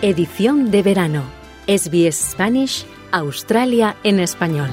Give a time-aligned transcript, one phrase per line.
[0.00, 1.24] Edición de verano.
[1.66, 4.70] SBS Spanish, Australia en español.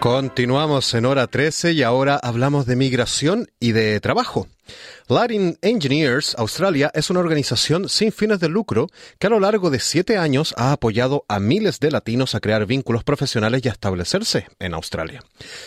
[0.00, 4.46] Continuamos en hora 13 y ahora hablamos de migración y de trabajo.
[5.08, 8.86] Latin Engineers Australia es una organización sin fines de lucro
[9.18, 12.64] que a lo largo de siete años ha apoyado a miles de latinos a crear
[12.64, 15.20] vínculos profesionales y a establecerse en Australia.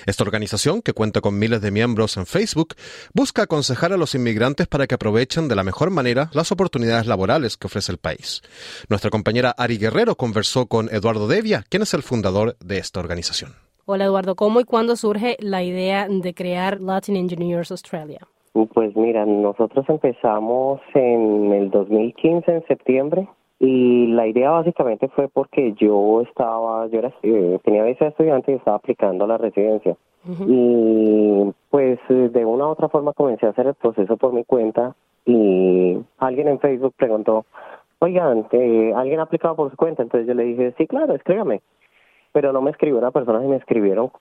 [0.06, 2.76] Esta organización, que cuenta con miles de miembros en Facebook,
[3.14, 7.58] busca aconsejar a los inmigrantes para que aprovechen de la mejor manera las oportunidades laborales
[7.58, 8.44] que ofrece el país.
[8.88, 13.71] Nuestra compañera Ari Guerrero conversó con Eduardo Devia, quien es el fundador de esta organización.
[13.88, 18.20] Hola Eduardo, ¿cómo y cuándo surge la idea de crear Latin Engineers Australia?
[18.54, 23.28] Pues mira, nosotros empezamos en el 2015, en septiembre,
[23.60, 28.52] y la idea básicamente fue porque yo estaba, yo era, eh, tenía visa de estudiante
[28.52, 29.98] y estaba aplicando a la residencia.
[30.48, 34.96] Y pues de una u otra forma comencé a hacer el proceso por mi cuenta
[35.26, 37.46] y alguien en Facebook preguntó,
[37.98, 40.04] oigan, eh, ¿alguien ha aplicado por su cuenta?
[40.04, 41.62] Entonces yo le dije, sí, claro, escríbame
[42.32, 44.12] pero no me escribió una persona, y me escribieron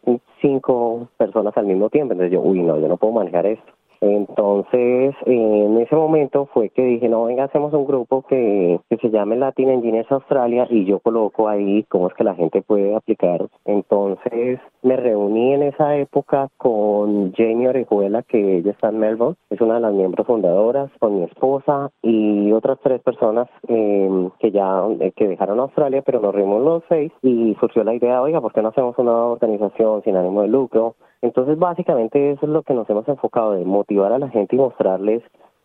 [0.41, 2.13] cinco personas al mismo tiempo.
[2.13, 3.73] Entonces yo, uy, no, yo no puedo manejar esto.
[4.01, 9.11] Entonces, en ese momento fue que dije, no, venga, hacemos un grupo que, que se
[9.11, 13.47] llame Latin Engineers Australia y yo coloco ahí cómo es que la gente puede aplicar.
[13.65, 19.61] Entonces, me reuní en esa época con Jamie Orejuela, que ella está en Melbourne, es
[19.61, 24.83] una de las miembros fundadoras, con mi esposa y otras tres personas eh, que ya
[25.01, 28.53] eh, que dejaron Australia, pero nos reunimos los seis y surgió la idea, oiga, ¿por
[28.53, 30.95] qué no hacemos una organización sin ánimo de lucro?
[31.23, 34.59] Entonces, básicamente eso es lo que nos hemos enfocado, de motivar a la gente y
[34.59, 35.23] mostrarles,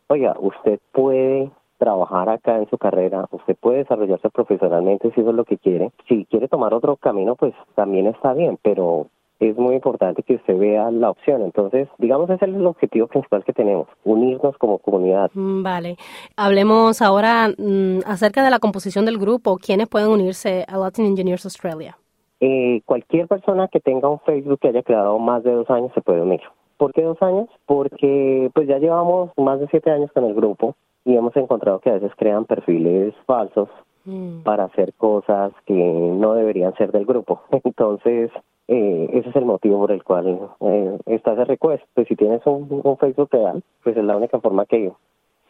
[0.08, 5.36] oiga, usted puede trabajar acá en su carrera, usted puede desarrollarse profesionalmente si eso es
[5.36, 5.92] lo que quiere.
[6.08, 9.08] Si quiere tomar otro camino, pues también está bien, pero
[9.40, 11.42] es muy importante que usted vea la opción.
[11.42, 15.30] Entonces, digamos, ese es el objetivo principal que tenemos, unirnos como comunidad.
[15.34, 15.98] Mm, vale.
[16.38, 19.57] Hablemos ahora mm, acerca de la composición del grupo.
[19.57, 21.97] ¿Quiénes pueden unirse a Latin Engineers Australia?
[22.40, 26.02] Eh, cualquier persona que tenga un Facebook que haya creado más de dos años se
[26.02, 26.42] puede unir.
[26.78, 27.50] ¿Por qué dos años?
[27.66, 30.75] Porque pues ya llevamos más de siete años con el grupo
[31.06, 33.69] y hemos encontrado que a veces crean perfiles falsos
[34.06, 34.41] mm.
[34.44, 37.41] para hacer cosas que no deberían ser del grupo.
[37.63, 38.31] Entonces,
[38.68, 41.84] eh, ese es el motivo por el cual eh, está ese request.
[41.94, 44.92] Pues si tienes un, un Facebook real, pues es la única forma que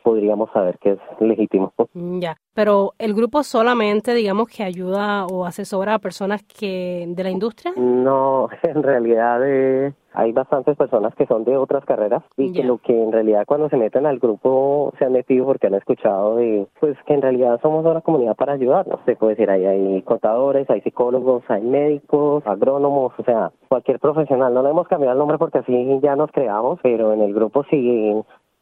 [0.06, 1.74] podríamos saber que es legítimo.
[1.96, 7.24] Mm, ya, pero el grupo solamente, digamos, que ayuda o asesora a personas que de
[7.24, 7.74] la industria.
[7.76, 12.78] No, en realidad eh, hay bastantes personas que son de otras carreras y que lo
[12.78, 16.68] que en realidad cuando se meten al grupo se han metido porque han escuchado de,
[16.80, 19.00] pues que en realidad somos una comunidad para ayudarnos.
[19.08, 24.54] Se puede decir, ahí hay contadores, hay psicólogos, hay médicos, agrónomos, o sea, cualquier profesional.
[24.54, 27.64] No le hemos cambiado el nombre porque así ya nos creamos, pero en el grupo
[27.72, 28.14] sí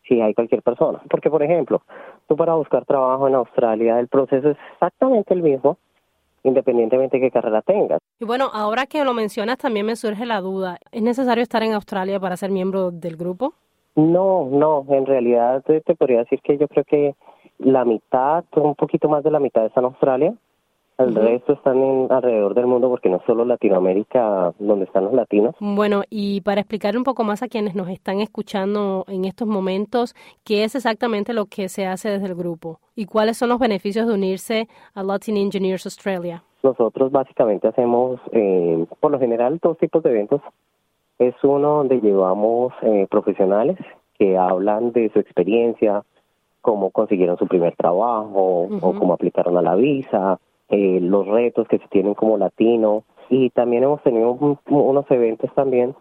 [0.07, 1.01] si hay cualquier persona.
[1.09, 1.81] Porque, por ejemplo,
[2.27, 5.77] tú para buscar trabajo en Australia, el proceso es exactamente el mismo,
[6.43, 7.99] independientemente de qué carrera tengas.
[8.19, 11.73] Y bueno, ahora que lo mencionas, también me surge la duda, ¿es necesario estar en
[11.73, 13.53] Australia para ser miembro del grupo?
[13.95, 17.15] No, no, en realidad te, te podría decir que yo creo que
[17.59, 20.33] la mitad, un poquito más de la mitad está en Australia,
[20.97, 25.55] el resto están en, alrededor del mundo porque no solo Latinoamérica donde están los latinos.
[25.59, 30.15] Bueno, y para explicar un poco más a quienes nos están escuchando en estos momentos,
[30.43, 32.79] ¿qué es exactamente lo que se hace desde el grupo?
[32.95, 36.43] ¿Y cuáles son los beneficios de unirse a Latin Engineers Australia?
[36.61, 40.41] Nosotros básicamente hacemos, eh, por lo general, dos tipos de eventos.
[41.19, 43.77] Es uno donde llevamos eh, profesionales
[44.17, 46.03] que hablan de su experiencia,
[46.61, 50.39] cómo consiguieron su primer trabajo o cómo aplicaron a la visa,
[50.73, 54.31] eh, los retos que se tienen como latino y también hemos tenido
[54.69, 55.93] unos eventos también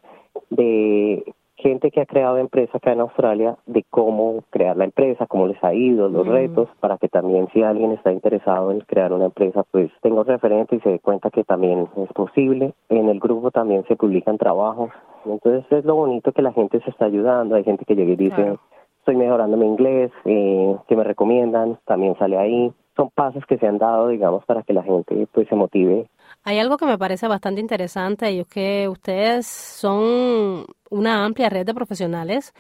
[0.49, 1.23] de
[1.57, 5.63] gente que ha creado empresa acá en Australia de cómo crear la empresa, cómo les
[5.63, 6.31] ha ido, los mm.
[6.31, 10.77] retos, para que también si alguien está interesado en crear una empresa, pues tenga referente
[10.77, 12.73] y se dé cuenta que también es posible.
[12.89, 14.91] En el grupo también se publican trabajos.
[15.27, 17.57] Entonces es lo bonito que la gente se está ayudando.
[17.57, 18.59] Hay gente que llega y dice,
[19.01, 23.67] estoy mejorando mi inglés, eh, que me recomiendan, también sale ahí son pasos que se
[23.67, 26.09] han dado, digamos, para que la gente pues se motive.
[26.45, 31.67] Hay algo que me parece bastante interesante y es que ustedes son una amplia red
[31.67, 32.53] de profesionales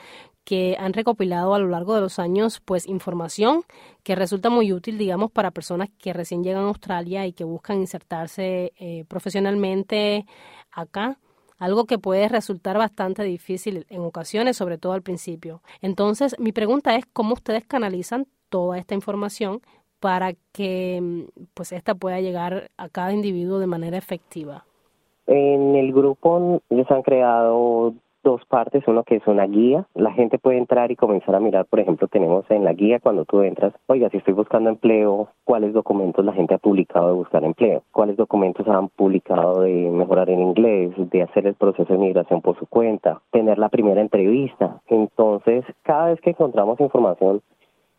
[0.44, 3.62] que han recopilado a lo largo de los años pues información
[4.02, 7.78] que resulta muy útil digamos para personas que recién llegan a Australia y que buscan
[7.78, 10.26] insertarse eh, profesionalmente
[10.72, 11.18] acá
[11.58, 15.62] algo que puede resultar bastante difícil en ocasiones, sobre todo al principio.
[15.80, 19.62] Entonces, mi pregunta es cómo ustedes canalizan toda esta información
[20.02, 21.20] para que mm,
[21.54, 24.64] pues esta pueda llegar a cada individuo de manera efectiva?
[25.28, 27.94] En el grupo se han creado
[28.24, 31.66] dos partes, uno que es una guía, la gente puede entrar y comenzar a mirar,
[31.66, 35.72] por ejemplo, tenemos en la guía cuando tú entras, oiga, si estoy buscando empleo, cuáles
[35.72, 40.40] documentos la gente ha publicado de buscar empleo, cuáles documentos han publicado de mejorar en
[40.40, 44.80] inglés, de hacer el proceso de migración por su cuenta, tener la primera entrevista.
[44.88, 47.40] Entonces, cada vez que encontramos información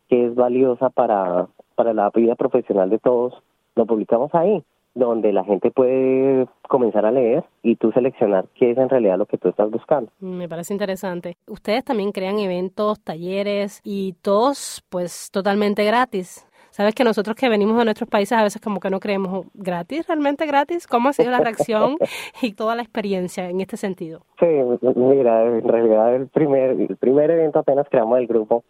[0.08, 3.34] que es valiosa para, para la vida profesional de todos,
[3.74, 8.78] lo publicamos ahí donde la gente puede comenzar a leer y tú seleccionar qué es
[8.78, 10.10] en realidad lo que tú estás buscando.
[10.20, 11.36] Me parece interesante.
[11.48, 16.46] Ustedes también crean eventos, talleres y todos pues totalmente gratis.
[16.70, 20.06] Sabes que nosotros que venimos de nuestros países a veces como que no creemos gratis,
[20.08, 20.88] realmente gratis.
[20.88, 21.96] ¿Cómo ha sido la reacción
[22.42, 24.22] y toda la experiencia en este sentido?
[24.40, 24.46] Sí,
[24.96, 28.64] mira, en realidad el primer, el primer evento apenas creamos el grupo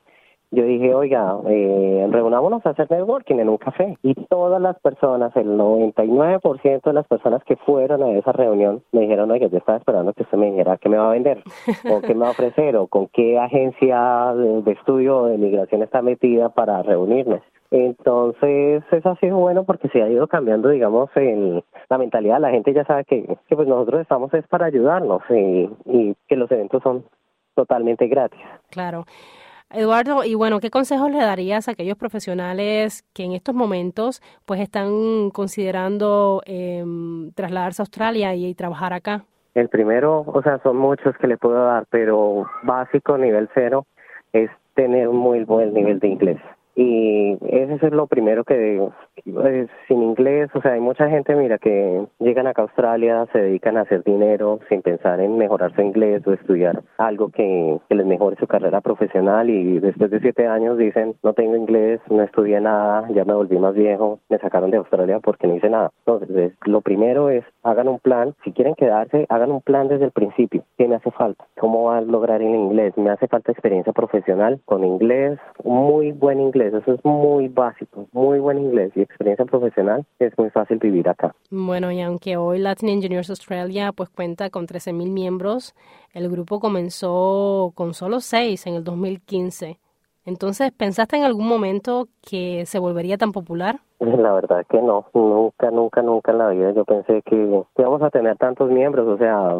[0.54, 3.98] yo dije, oiga, eh, reunámonos a hacer networking en un café.
[4.02, 9.02] Y todas las personas, el 99% de las personas que fueron a esa reunión, me
[9.02, 11.42] dijeron, oiga, yo estaba esperando que usted me dijera qué me va a vender,
[11.90, 15.82] o qué me va a ofrecer, o con qué agencia de, estudio o de migración
[15.82, 17.40] está metida para reunirnos.
[17.70, 22.40] Entonces, eso ha sido bueno porque se ha ido cambiando, digamos, en la mentalidad.
[22.40, 26.36] La gente ya sabe que, que pues nosotros estamos es para ayudarnos y, y que
[26.36, 27.04] los eventos son
[27.54, 28.40] totalmente gratis.
[28.70, 29.04] Claro.
[29.70, 34.60] Eduardo, y bueno, ¿qué consejos le darías a aquellos profesionales que en estos momentos pues
[34.60, 39.24] están considerando em, trasladarse a Australia y, y trabajar acá?
[39.54, 43.86] El primero, o sea, son muchos que le puedo dar, pero básico, nivel cero,
[44.32, 46.40] es tener un muy buen nivel de inglés
[46.76, 48.92] y eso es lo primero que digo.
[49.86, 53.76] sin inglés, o sea, hay mucha gente, mira, que llegan acá a Australia, se dedican
[53.76, 58.06] a hacer dinero sin pensar en mejorar su inglés o estudiar algo que, que les
[58.06, 62.60] mejore su carrera profesional y después de siete años dicen, no tengo inglés, no estudié
[62.60, 65.90] nada, ya me volví más viejo, me sacaron de Australia porque no hice nada.
[66.06, 70.12] Entonces, lo primero es, hagan un plan, si quieren quedarse, hagan un plan desde el
[70.12, 70.64] principio.
[70.76, 71.44] ¿Qué me hace falta?
[71.58, 72.96] ¿Cómo va a lograr el inglés?
[72.96, 78.38] Me hace falta experiencia profesional con inglés, muy buen inglés eso es muy básico, muy
[78.38, 81.34] buen inglés y experiencia profesional, es muy fácil vivir acá.
[81.50, 85.74] Bueno, y aunque hoy Latin Engineers Australia pues cuenta con 13.000 miembros,
[86.12, 89.78] el grupo comenzó con solo 6 en el 2015.
[90.26, 93.76] Entonces, ¿pensaste en algún momento que se volvería tan popular?
[94.00, 98.10] La verdad que no, nunca, nunca, nunca en la vida yo pensé que íbamos a
[98.10, 99.50] tener tantos miembros, o sea,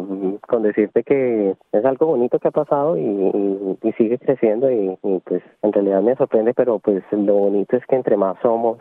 [0.47, 5.41] con decirte que es algo bonito que ha pasado y, sigue creciendo y, y, pues
[5.61, 8.77] en realidad me sorprende, pero pues lo bonito es que entre más somos,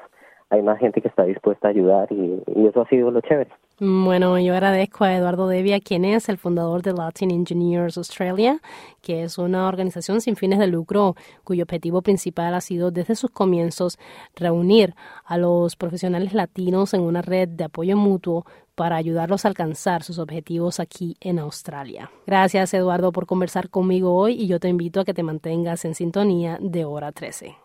[0.50, 3.50] hay más gente que está dispuesta a ayudar y, eso ha sido lo chévere.
[3.80, 8.60] Bueno, yo agradezco a Eduardo Devia, quien es el fundador de Latin Engineers Australia,
[9.02, 13.32] que es una organización sin fines de lucro cuyo objetivo principal ha sido desde sus
[13.32, 13.98] comienzos
[14.36, 14.94] reunir
[15.24, 20.20] a los profesionales latinos en una red de apoyo mutuo para ayudarlos a alcanzar sus
[20.20, 22.12] objetivos aquí en Australia.
[22.28, 25.96] Gracias Eduardo por conversar conmigo hoy y yo te invito a que te mantengas en
[25.96, 27.63] sintonía de hora 13.